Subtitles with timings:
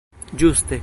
[0.41, 0.79] ĝuste